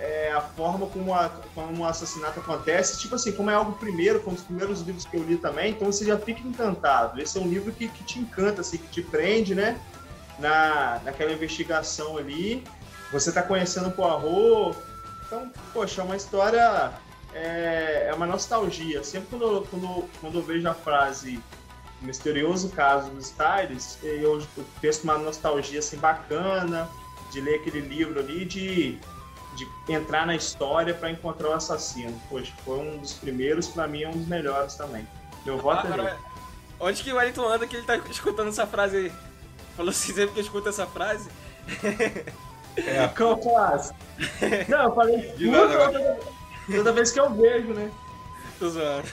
é, 0.00 0.32
a 0.32 0.40
forma 0.40 0.86
como, 0.86 1.14
a, 1.14 1.28
como 1.54 1.82
o 1.82 1.86
assassinato 1.86 2.40
acontece. 2.40 2.98
Tipo 2.98 3.14
assim, 3.16 3.32
como 3.32 3.50
é 3.50 3.54
algo 3.54 3.72
primeiro, 3.72 4.18
foi 4.20 4.32
um 4.32 4.34
dos 4.34 4.44
primeiros 4.44 4.80
livros 4.80 5.04
que 5.04 5.16
eu 5.16 5.22
li 5.22 5.36
também, 5.36 5.72
então 5.72 5.92
você 5.92 6.04
já 6.04 6.18
fica 6.18 6.40
encantado. 6.40 7.20
Esse 7.20 7.38
é 7.38 7.40
um 7.40 7.48
livro 7.48 7.70
que, 7.72 7.86
que 7.88 8.02
te 8.04 8.18
encanta, 8.18 8.62
assim, 8.62 8.78
que 8.78 8.88
te 8.88 9.02
prende, 9.02 9.54
né? 9.54 9.78
Na, 10.38 11.00
naquela 11.04 11.32
investigação 11.32 12.16
ali. 12.16 12.64
Você 13.12 13.30
tá 13.30 13.42
conhecendo 13.42 13.88
o 13.88 13.92
Poirot. 13.92 14.78
Então, 15.26 15.50
poxa, 15.72 16.00
é 16.00 16.04
uma 16.04 16.16
história. 16.16 16.92
É, 17.34 18.06
é 18.08 18.14
uma 18.14 18.26
nostalgia. 18.26 19.04
Sempre 19.04 19.28
quando, 19.30 19.42
eu- 19.44 19.66
quando, 19.70 20.08
quando 20.20 20.38
eu 20.38 20.42
vejo 20.42 20.66
a 20.68 20.74
frase 20.74 21.40
misterioso 22.00 22.70
caso 22.70 23.10
dos 23.10 23.26
Styles, 23.26 23.98
eu, 24.02 24.38
eu 24.56 24.64
penso 24.80 25.04
uma 25.04 25.18
nostalgia 25.18 25.80
assim 25.80 25.98
bacana 25.98 26.88
de 27.30 27.40
ler 27.40 27.56
aquele 27.56 27.80
livro 27.80 28.18
ali, 28.18 28.44
de, 28.46 28.98
de 29.60 29.92
entrar 29.92 30.26
na 30.26 30.34
história 30.34 30.94
para 30.94 31.10
encontrar 31.10 31.50
o 31.50 31.52
assassino. 31.52 32.18
Poxa, 32.28 32.52
foi 32.64 32.78
um 32.78 32.98
dos 32.98 33.14
primeiros, 33.14 33.68
para 33.68 33.86
mim 33.86 34.02
é 34.02 34.08
um 34.08 34.12
dos 34.12 34.26
melhores 34.26 34.74
também. 34.74 35.06
Meu 35.44 35.58
voto 35.58 35.86
é 35.86 35.90
nele. 35.90 36.16
onde 36.78 37.02
que 37.02 37.12
o 37.12 37.16
Wellington 37.16 37.48
anda 37.48 37.66
que 37.66 37.76
ele 37.76 37.86
tá 37.86 37.96
escutando 37.96 38.48
essa 38.48 38.66
frase 38.66 38.96
aí? 38.96 39.12
Falou 39.76 39.90
assim 39.90 40.12
sempre 40.12 40.34
que 40.34 40.40
escuta 40.40 40.68
essa 40.68 40.86
frase. 40.86 41.30
É, 42.76 43.08
Qual 43.16 43.36
classe? 43.38 43.92
Não, 44.68 44.84
eu 44.84 44.94
falei 44.94 45.32
De 45.32 45.50
nada, 45.50 45.92
toda, 45.92 46.20
toda 46.66 46.92
vez 46.92 47.10
que 47.10 47.20
eu 47.20 47.30
vejo, 47.34 47.72
né? 47.72 47.90
Tô 48.58 48.68
zoando. 48.68 49.08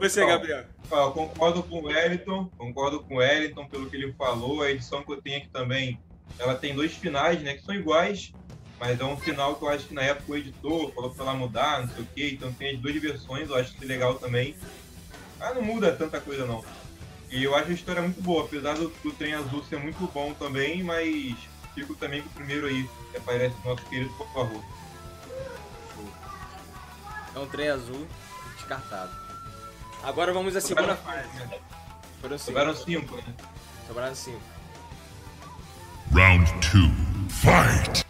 Você. 0.00 0.26
Gabriel. 0.26 0.64
Eu 0.90 1.12
concordo 1.12 1.62
com 1.62 1.80
o 1.80 1.84
Wellington, 1.84 2.50
concordo 2.58 3.00
com 3.00 3.14
o 3.14 3.18
Wellington 3.18 3.66
pelo 3.68 3.88
que 3.88 3.96
ele 3.96 4.12
falou. 4.14 4.62
A 4.62 4.70
edição 4.70 5.02
que 5.04 5.12
eu 5.12 5.22
tenho 5.22 5.38
aqui 5.38 5.48
também, 5.48 6.00
ela 6.38 6.54
tem 6.54 6.74
dois 6.74 6.92
finais, 6.92 7.40
né, 7.42 7.54
que 7.54 7.62
são 7.62 7.74
iguais, 7.74 8.32
mas 8.80 8.98
é 8.98 9.04
um 9.04 9.16
final 9.16 9.56
que 9.56 9.62
eu 9.62 9.68
acho 9.68 9.86
que 9.88 9.94
na 9.94 10.00
época 10.00 10.32
o 10.32 10.36
editor 10.36 10.90
falou 10.92 11.10
pra 11.10 11.24
ela 11.24 11.34
mudar, 11.34 11.80
não 11.82 11.88
sei 11.94 12.02
o 12.02 12.06
quê, 12.14 12.30
então 12.32 12.50
tem 12.54 12.74
as 12.74 12.80
duas 12.80 12.96
versões, 12.96 13.50
eu 13.50 13.56
acho 13.56 13.74
que 13.74 13.84
legal 13.84 14.14
também. 14.14 14.56
Ah, 15.38 15.52
não 15.52 15.60
muda 15.60 15.92
tanta 15.92 16.18
coisa 16.18 16.46
não. 16.46 16.64
E 17.30 17.44
eu 17.44 17.54
acho 17.54 17.70
a 17.70 17.74
história 17.74 18.00
muito 18.00 18.22
boa, 18.22 18.44
apesar 18.44 18.74
do, 18.74 18.88
do 18.88 19.12
Trem 19.12 19.34
Azul 19.34 19.62
ser 19.64 19.78
muito 19.78 20.10
bom 20.12 20.32
também, 20.32 20.82
mas 20.82 21.36
fico 21.74 21.94
também 21.94 22.22
com 22.22 22.28
o 22.30 22.32
primeiro 22.32 22.66
aí, 22.66 22.88
que 23.10 23.18
aparece 23.18 23.54
no 23.62 23.70
nosso 23.70 23.84
querido 23.84 24.10
por 24.14 24.32
favor. 24.32 24.64
É 27.34 27.38
um 27.38 27.46
trem 27.46 27.68
azul 27.68 28.08
descartado. 28.56 29.12
Agora 30.02 30.32
vamos 30.32 30.56
à 30.56 30.60
segunda 30.60 30.96
fase. 30.96 31.28
Foram 32.20 32.38
cinco. 32.38 32.46
Sobraram 32.46 32.74
cinco, 32.74 33.16
né? 33.16 33.34
Sobraram 33.86 34.14
cinco. 34.14 34.42
Round 36.12 36.50
two. 36.60 36.90
Fight! 37.28 38.09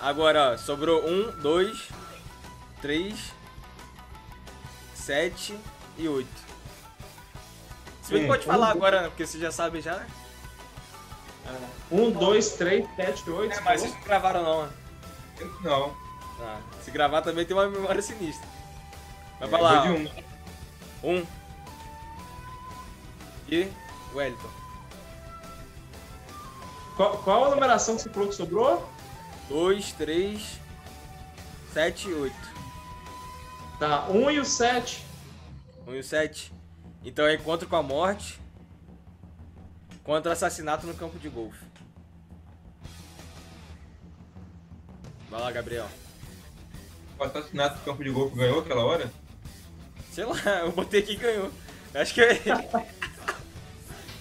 Agora, 0.00 0.52
ó, 0.52 0.56
sobrou 0.56 1.06
um, 1.08 1.30
dois, 1.40 1.88
três, 2.82 3.32
sete 4.94 5.58
e 5.96 6.06
oito. 6.08 6.46
Se 8.02 8.12
bem 8.12 8.20
que 8.20 8.26
Sim, 8.26 8.28
pode 8.28 8.42
um, 8.42 8.46
falar 8.46 8.66
dois- 8.72 8.76
agora, 8.76 9.08
porque 9.08 9.26
você 9.26 9.38
já 9.38 9.50
sabe 9.50 9.80
já. 9.80 9.94
né? 9.96 10.06
Um, 11.90 12.10
dois, 12.10 12.52
três, 12.54 12.86
sete, 12.96 13.28
oito. 13.30 13.54
É, 13.54 13.60
mas 13.62 13.80
vocês 13.80 13.94
não 13.94 14.02
gravaram 14.02 14.42
não, 14.42 14.66
né? 14.66 14.72
Não. 15.62 15.96
Ah, 16.40 16.60
se 16.82 16.90
gravar 16.90 17.22
também 17.22 17.46
tem 17.46 17.56
uma 17.56 17.68
memória 17.68 18.02
sinistra. 18.02 18.46
Vai 19.40 19.48
pra 19.48 19.58
eu 19.58 19.64
lá. 19.64 19.82
de 19.82 19.88
um. 19.90 20.10
Um. 21.04 21.26
E 23.48 23.70
Wellington. 24.14 24.50
Qual, 26.96 27.18
qual 27.18 27.44
a 27.46 27.50
numeração 27.50 27.96
que 27.96 28.02
você 28.02 28.10
falou 28.10 28.28
que 28.28 28.34
sobrou? 28.34 28.88
Dois, 29.48 29.92
três, 29.92 30.58
sete 31.72 32.08
e 32.08 32.12
oito. 32.12 32.56
Tá, 33.78 34.08
um 34.08 34.30
e 34.30 34.40
o 34.40 34.44
sete. 34.44 35.04
Um 35.86 35.94
e 35.94 36.00
o 36.00 36.04
sete. 36.04 36.52
Então 37.04 37.26
é 37.26 37.34
encontro 37.34 37.68
com 37.68 37.76
a 37.76 37.82
morte 37.82 38.40
contra 40.02 40.32
assassinato 40.32 40.86
no 40.86 40.94
campo 40.94 41.18
de 41.18 41.28
golfe. 41.28 41.64
Vai 45.28 45.40
lá, 45.40 45.52
Gabriel. 45.52 45.88
O 47.18 47.24
assassinato 47.24 47.78
do 47.78 47.84
campo 47.84 48.02
de 48.02 48.10
golfe 48.10 48.36
ganhou 48.36 48.60
aquela 48.60 48.84
hora? 48.84 49.10
Sei 50.12 50.24
lá, 50.24 50.38
eu 50.64 50.72
botei 50.72 51.00
aqui 51.00 51.12
e 51.12 51.16
ganhou. 51.16 51.50
Acho 51.94 52.14
que 52.14 52.20
é. 52.20 52.40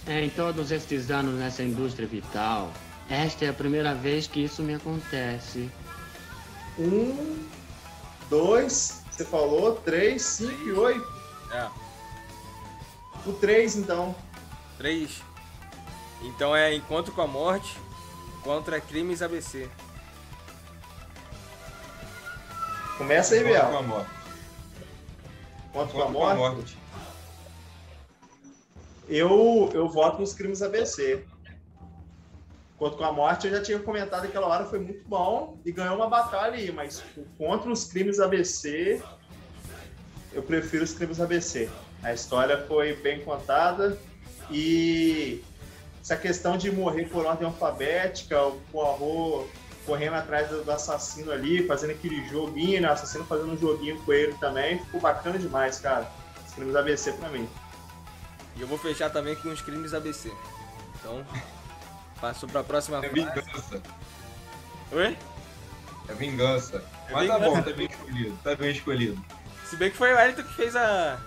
É, 0.07 0.23
em 0.23 0.29
todos 0.29 0.69
estes 0.69 1.09
anos 1.09 1.33
nessa 1.39 1.63
indústria 1.63 2.07
vital, 2.07 2.71
esta 3.09 3.45
é 3.45 3.49
a 3.49 3.53
primeira 3.53 3.93
vez 3.93 4.27
que 4.27 4.43
isso 4.43 4.61
me 4.63 4.75
acontece. 4.75 5.69
Um, 6.77 7.45
dois, 8.29 9.03
você 9.11 9.23
falou, 9.25 9.75
três, 9.77 10.21
cinco 10.21 10.61
e 10.67 10.71
oito. 10.73 11.07
é, 11.51 11.69
O 13.25 13.33
três, 13.33 13.75
então. 13.75 14.15
três. 14.77 15.21
Então 16.21 16.55
é 16.55 16.73
encontro 16.73 17.13
com 17.13 17.21
a 17.21 17.27
morte 17.27 17.77
contra 18.43 18.81
crimes 18.81 19.21
ABC. 19.21 19.69
Começa 22.97 23.35
aí, 23.35 23.43
Contra 23.43 23.59
a 23.61 23.69
Biel. 23.69 23.83
morte. 23.83 24.09
Contra 25.73 25.93
com 25.93 26.01
a 26.01 26.05
Contra 26.05 26.31
a 26.31 26.35
morte. 26.35 26.55
morte. 26.57 26.77
Eu, 29.07 29.69
eu 29.73 29.89
voto 29.89 30.19
nos 30.21 30.33
crimes 30.33 30.61
ABC. 30.61 31.23
Contra 32.77 32.97
com 32.97 33.03
a 33.05 33.11
morte, 33.11 33.47
eu 33.47 33.53
já 33.53 33.61
tinha 33.61 33.79
comentado 33.79 34.25
aquela 34.25 34.47
hora, 34.47 34.65
foi 34.65 34.79
muito 34.79 35.07
bom 35.07 35.57
e 35.65 35.71
ganhou 35.71 35.95
uma 35.95 36.09
batalha 36.09 36.55
aí, 36.55 36.71
mas 36.71 37.01
contra 37.37 37.71
os 37.71 37.85
crimes 37.85 38.19
ABC, 38.19 39.01
eu 40.33 40.43
prefiro 40.43 40.83
os 40.83 40.93
crimes 40.93 41.21
ABC. 41.21 41.69
A 42.03 42.13
história 42.13 42.65
foi 42.67 42.93
bem 42.95 43.21
contada 43.21 43.97
e 44.51 45.41
essa 46.01 46.17
questão 46.17 46.57
de 46.57 46.69
morrer 46.69 47.05
por 47.05 47.25
ordem 47.25 47.47
alfabética, 47.47 48.45
o 48.45 48.59
Poirot 48.71 49.49
correndo 49.85 50.15
atrás 50.15 50.49
do, 50.49 50.63
do 50.63 50.71
assassino 50.71 51.31
ali, 51.31 51.65
fazendo 51.65 51.91
aquele 51.91 52.27
joguinho, 52.27 52.81
né? 52.81 52.89
O 52.89 52.91
assassino 52.91 53.23
fazendo 53.25 53.53
um 53.53 53.57
joguinho 53.57 54.01
com 54.01 54.11
ele 54.11 54.33
também, 54.33 54.79
ficou 54.79 54.99
bacana 54.99 55.37
demais, 55.37 55.79
cara. 55.79 56.11
Os 56.45 56.53
crimes 56.53 56.75
ABC 56.75 57.13
pra 57.13 57.29
mim. 57.29 57.47
E 58.55 58.61
eu 58.61 58.67
vou 58.67 58.77
fechar 58.77 59.09
também 59.09 59.35
com 59.35 59.49
os 59.49 59.61
crimes 59.61 59.93
ABC. 59.93 60.31
Então, 60.99 61.25
passou 62.21 62.47
pra 62.49 62.63
próxima 62.63 62.97
É 62.97 63.01
fase. 63.09 63.13
vingança. 63.13 63.81
Oi? 64.91 65.17
É 66.07 66.13
vingança. 66.13 66.83
É 67.07 67.11
Mas 67.13 67.27
tá 67.27 67.37
vingança. 67.37 67.55
bom, 67.57 67.61
tá 67.63 67.77
bem 67.77 67.87
escolhido. 67.87 68.39
Tá 68.43 68.55
bem 68.55 68.71
escolhido. 68.71 69.25
Se 69.69 69.75
bem 69.75 69.89
que 69.91 69.97
foi 69.97 70.13
o 70.13 70.15
Wellington 70.15 70.43
que 70.43 70.53
fez 70.53 70.75
a. 70.75 71.17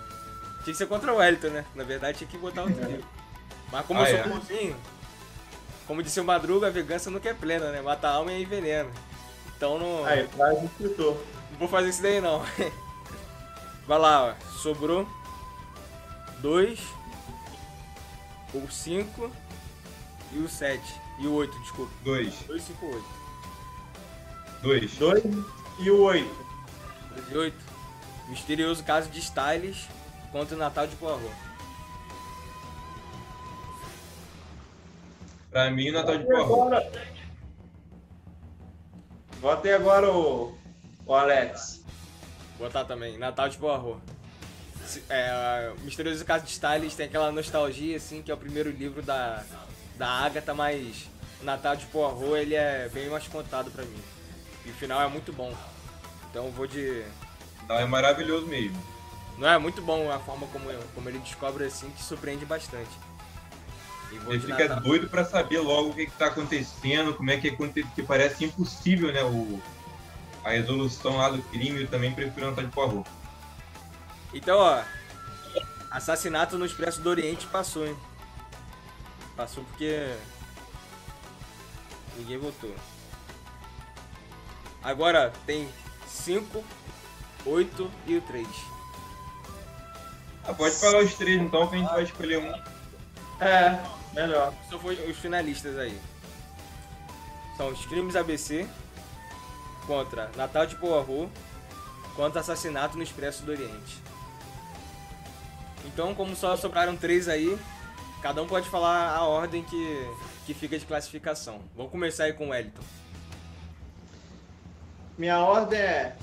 Tinha 0.63 0.73
que 0.73 0.75
ser 0.75 0.87
contra 0.87 1.13
o 1.13 1.17
Wellington, 1.17 1.47
né? 1.49 1.65
Na 1.75 1.83
verdade 1.83 2.17
tinha 2.19 2.29
que 2.29 2.37
botar 2.37 2.63
outro 2.63 2.83
livro. 2.83 3.05
Mas 3.71 3.85
como 3.85 3.99
Ah, 4.01 4.09
eu 4.09 4.17
é? 4.17 4.23
sou 4.23 4.31
bonzinho, 4.33 4.75
como 5.85 6.01
disse 6.01 6.19
o 6.19 6.23
Madruga, 6.23 6.67
a 6.67 6.71
vingança 6.71 7.11
nunca 7.11 7.29
é 7.29 7.33
plena, 7.33 7.71
né? 7.71 7.81
Mata 7.81 8.07
a 8.07 8.13
alma 8.13 8.31
e 8.31 8.41
envenena. 8.41 8.89
Então 9.55 9.77
não, 9.77 10.05
Aí, 10.05 10.27
traz 10.27 10.57
o 10.59 10.65
escritor. 10.65 11.17
não 11.51 11.59
vou 11.59 11.67
fazer 11.67 11.89
isso 11.89 12.01
daí 12.01 12.19
não. 12.21 12.43
Vai 13.85 13.99
lá, 13.99 14.23
ó. 14.35 14.49
Sobrou 14.57 15.07
dois, 16.39 16.79
o 18.53 18.67
cinco 18.71 19.29
e 20.31 20.37
o 20.37 20.47
sete. 20.49 20.99
E 21.19 21.27
o 21.27 21.33
oito, 21.33 21.57
desculpa. 21.59 21.91
Dois. 22.03 22.33
Dois, 22.47 22.63
cinco, 22.63 22.85
oito. 22.85 23.05
Dois. 24.61 24.95
Dois 24.95 25.23
e 25.79 25.91
o 25.91 26.01
oito. 26.03 26.45
Dois 27.11 27.31
e 27.31 27.37
oito. 27.37 27.69
Misterioso 28.29 28.83
caso 28.83 29.09
de 29.09 29.19
Styles 29.19 29.87
contra 30.31 30.55
o 30.55 30.59
Natal 30.59 30.85
de 30.87 30.95
Poirot. 30.95 31.33
Pra 35.49 35.71
mim, 35.71 35.89
o 35.89 35.93
Natal 35.93 36.17
de 36.17 36.31
agora... 36.31 37.09
Bota 39.41 39.67
aí 39.67 39.73
agora 39.73 40.11
o, 40.11 40.55
o 41.05 41.13
Alex. 41.13 41.83
Botar 42.57 42.85
também, 42.85 43.17
Natal 43.17 43.49
de 43.49 43.57
Poirot. 43.57 43.99
É, 45.09 45.73
o 45.77 45.81
Misterioso 45.81 46.23
Caso 46.25 46.45
de 46.45 46.51
Styles 46.51 46.95
tem 46.95 47.07
aquela 47.07 47.31
nostalgia, 47.31 47.97
assim, 47.97 48.21
que 48.21 48.31
é 48.31 48.33
o 48.33 48.37
primeiro 48.37 48.69
livro 48.69 49.01
da, 49.01 49.43
da 49.99 50.07
Agatha, 50.07 50.53
mas 50.53 51.09
o 51.41 51.45
Natal 51.45 51.75
de 51.75 51.85
Poirot, 51.87 52.39
ele 52.39 52.55
é 52.55 52.89
bem 52.91 53.09
mais 53.09 53.27
contado 53.27 53.69
pra 53.69 53.83
mim. 53.83 54.01
E 54.65 54.69
o 54.69 54.73
final 54.73 55.01
é 55.01 55.07
muito 55.07 55.33
bom. 55.33 55.53
Então 56.29 56.45
eu 56.45 56.51
vou 56.51 56.65
de... 56.65 57.03
Não, 57.67 57.77
é 57.77 57.85
maravilhoso 57.85 58.47
mesmo. 58.47 58.81
Não 59.37 59.47
é 59.47 59.57
muito 59.57 59.81
bom 59.81 60.09
a 60.09 60.17
forma 60.19 60.47
como, 60.47 60.71
como 60.95 61.09
ele 61.09 61.19
descobre, 61.19 61.65
assim, 61.65 61.89
que 61.91 62.01
surpreende 62.01 62.45
bastante. 62.45 62.89
Ele 64.11 64.39
fica 64.39 64.67
Natal. 64.67 64.81
doido 64.81 65.09
pra 65.09 65.23
saber 65.23 65.59
logo 65.59 65.89
o 65.89 65.93
que, 65.93 66.05
que 66.05 66.11
tá 66.13 66.27
acontecendo, 66.27 67.13
como 67.13 67.29
é 67.29 67.37
que 67.37 67.49
acontece, 67.49 67.87
que 67.93 68.01
parece 68.01 68.45
impossível, 68.45 69.13
né? 69.13 69.23
O, 69.23 69.61
a 70.43 70.51
resolução 70.51 71.17
lá 71.17 71.29
do 71.29 71.41
crime, 71.43 71.81
eu 71.81 71.87
também 71.87 72.13
prefiro 72.13 72.49
Natal 72.49 72.65
de 72.65 72.71
Poirot. 72.71 73.09
Então, 74.33 74.57
ó, 74.57 74.81
Assassinato 75.91 76.57
no 76.57 76.65
Expresso 76.65 77.01
do 77.01 77.09
Oriente 77.09 77.45
passou, 77.47 77.85
hein? 77.85 77.95
Passou 79.39 79.63
porque. 79.63 80.13
Ninguém 82.17 82.37
votou. 82.37 82.75
Agora 84.83 85.31
tem 85.45 85.69
5, 86.05 86.61
8 87.45 87.91
e 88.05 88.17
o 88.17 88.21
3. 88.21 88.45
Ah, 90.43 90.53
pode 90.53 90.75
falar 90.75 90.99
os 91.05 91.13
três 91.13 91.41
então, 91.41 91.65
que 91.69 91.75
a 91.75 91.77
gente 91.79 91.89
vai 91.89 92.03
escolher 92.03 92.39
um. 92.39 93.41
É, 93.41 93.81
melhor. 94.13 94.53
Só 94.69 94.77
foi 94.77 94.95
os 95.09 95.17
finalistas 95.17 95.77
aí. 95.77 95.97
São 97.55 97.69
os 97.69 97.85
crimes 97.85 98.17
ABC 98.17 98.67
contra 99.87 100.29
Natal 100.35 100.65
de 100.65 100.75
Poirot 100.75 101.31
contra 102.13 102.41
assassinato 102.41 102.97
no 102.97 103.03
Expresso 103.03 103.45
do 103.45 103.53
Oriente. 103.53 104.03
Então, 105.85 106.13
como 106.13 106.35
só 106.35 106.57
sobraram 106.57 106.97
três 106.97 107.29
aí, 107.29 107.57
cada 108.21 108.41
um 108.41 108.47
pode 108.47 108.69
falar 108.69 109.15
a 109.15 109.23
ordem 109.23 109.63
que, 109.63 110.09
que 110.45 110.53
fica 110.53 110.77
de 110.77 110.85
classificação. 110.85 111.61
Vamos 111.75 111.91
começar 111.91 112.25
aí 112.25 112.33
com 112.33 112.47
o 112.47 112.49
Wellington. 112.49 112.83
Minha 115.17 115.39
ordem 115.39 115.79
é 115.79 116.15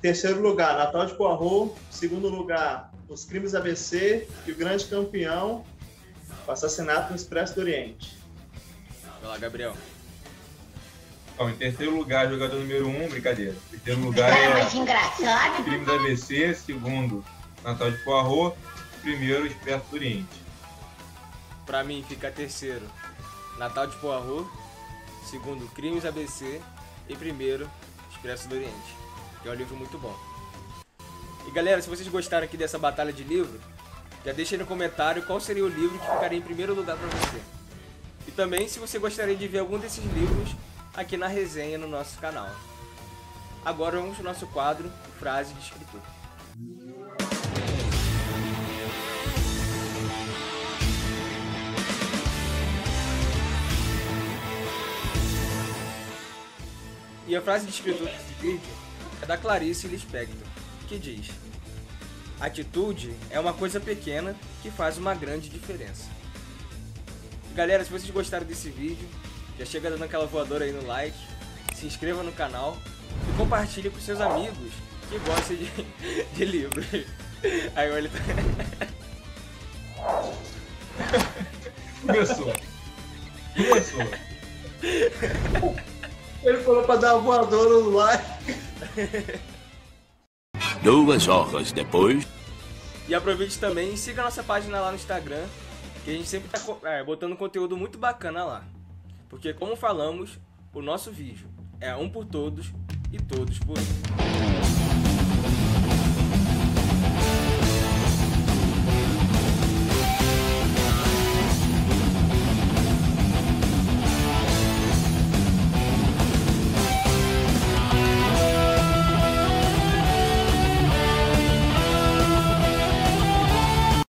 terceiro 0.00 0.40
lugar, 0.42 0.76
Natal 0.76 1.06
de 1.06 1.14
Poirot, 1.14 1.72
segundo 1.90 2.28
lugar, 2.28 2.92
Os 3.08 3.24
Crimes 3.24 3.54
ABC 3.54 4.28
e 4.46 4.52
o 4.52 4.56
grande 4.56 4.84
campeão, 4.86 5.64
o 6.46 6.50
assassinato 6.50 7.10
no 7.10 7.16
Expresso 7.16 7.54
do 7.54 7.60
Oriente. 7.60 8.18
Vai 9.22 9.30
lá, 9.30 9.38
Gabriel. 9.38 9.74
Então, 11.32 11.50
em 11.50 11.56
terceiro 11.56 11.96
lugar, 11.96 12.28
jogador 12.28 12.58
número 12.58 12.88
um, 12.88 13.08
brincadeira. 13.08 13.56
Em 13.72 13.78
terceiro 13.78 14.00
lugar 14.06 14.30
é. 14.30 15.62
Crime 15.62 15.84
da 15.84 15.94
ABC, 15.94 16.54
segundo, 16.54 17.24
Natal 17.62 17.90
de 17.90 17.98
Poirot, 17.98 18.56
primeiro, 19.00 19.46
Expresso 19.46 19.84
do 19.90 19.96
Oriente. 19.96 20.43
Pra 21.66 21.82
mim 21.82 22.04
fica 22.06 22.30
terceiro, 22.30 22.86
Natal 23.58 23.86
de 23.86 23.96
Poirot, 23.96 24.48
segundo, 25.28 25.66
Crimes 25.74 26.04
ABC 26.04 26.60
e 27.08 27.16
primeiro, 27.16 27.70
Expresso 28.10 28.48
do 28.48 28.54
Oriente. 28.54 28.96
Que 29.42 29.48
é 29.48 29.52
um 29.52 29.54
livro 29.54 29.76
muito 29.76 29.98
bom. 29.98 30.14
E 31.46 31.50
galera, 31.50 31.80
se 31.80 31.88
vocês 31.88 32.08
gostaram 32.08 32.44
aqui 32.44 32.56
dessa 32.56 32.78
batalha 32.78 33.12
de 33.12 33.22
livro, 33.22 33.60
já 34.24 34.32
deixa 34.32 34.54
aí 34.54 34.58
no 34.58 34.66
comentário 34.66 35.24
qual 35.26 35.38
seria 35.40 35.64
o 35.64 35.68
livro 35.68 35.98
que 35.98 36.06
ficaria 36.06 36.38
em 36.38 36.42
primeiro 36.42 36.74
lugar 36.74 36.96
pra 36.96 37.06
você. 37.06 37.40
E 38.26 38.30
também 38.32 38.66
se 38.68 38.78
você 38.78 38.98
gostaria 38.98 39.36
de 39.36 39.46
ver 39.46 39.58
algum 39.58 39.78
desses 39.78 40.04
livros 40.04 40.54
aqui 40.94 41.16
na 41.16 41.26
resenha 41.26 41.76
no 41.76 41.88
nosso 41.88 42.18
canal. 42.18 42.50
Agora 43.64 43.98
vamos 43.98 44.18
ao 44.18 44.24
nosso 44.24 44.46
quadro 44.48 44.90
Frase 45.18 45.52
de 45.54 45.60
Escritor. 45.60 46.00
E 57.34 57.36
a 57.36 57.42
frase 57.42 57.66
de 57.66 57.72
escritor 57.72 58.06
desse 58.06 58.32
vídeo 58.40 58.60
é 59.20 59.26
da 59.26 59.36
Clarice 59.36 59.88
Lispector, 59.88 60.46
que 60.86 60.96
diz: 60.96 61.32
Atitude 62.38 63.12
é 63.28 63.40
uma 63.40 63.52
coisa 63.52 63.80
pequena 63.80 64.36
que 64.62 64.70
faz 64.70 64.98
uma 64.98 65.16
grande 65.16 65.48
diferença. 65.48 66.04
Galera, 67.52 67.84
se 67.84 67.90
vocês 67.90 68.08
gostaram 68.08 68.46
desse 68.46 68.70
vídeo, 68.70 69.08
já 69.58 69.64
chega 69.64 69.90
dando 69.90 70.04
aquela 70.04 70.26
voadora 70.26 70.64
aí 70.64 70.70
no 70.70 70.86
like, 70.86 71.18
se 71.74 71.86
inscreva 71.86 72.22
no 72.22 72.30
canal 72.30 72.78
e 73.28 73.36
compartilhe 73.36 73.90
com 73.90 73.98
seus 73.98 74.20
amigos 74.20 74.70
que 75.08 75.18
gostam 75.18 75.56
de, 75.56 75.68
de 76.36 76.44
livros. 76.44 76.86
Aí 77.74 77.90
olha. 77.90 78.10
Começou. 82.06 82.44
Começou. 82.46 82.73
Pra 86.94 86.96
dar 86.96 87.14
uma 87.16 87.22
voadora 87.22 87.80
no 87.80 87.90
like. 87.90 88.24
Duas 90.82 91.28
horas 91.28 91.72
depois. 91.72 92.26
E 93.08 93.14
aproveite 93.14 93.58
também 93.58 93.92
e 93.92 93.96
siga 93.96 94.22
a 94.22 94.24
nossa 94.26 94.42
página 94.42 94.80
lá 94.80 94.90
no 94.90 94.96
Instagram, 94.96 95.44
que 96.04 96.10
a 96.10 96.14
gente 96.14 96.28
sempre 96.28 96.48
tá 96.48 96.60
é, 96.88 97.02
botando 97.02 97.36
conteúdo 97.36 97.76
muito 97.76 97.98
bacana 97.98 98.44
lá. 98.44 98.64
Porque 99.28 99.52
como 99.52 99.76
falamos, 99.76 100.38
o 100.72 100.80
nosso 100.80 101.10
vídeo 101.10 101.48
é 101.80 101.94
um 101.94 102.08
por 102.08 102.24
todos 102.24 102.72
e 103.12 103.18
todos 103.18 103.58
por 103.58 103.78
um. 103.78 104.33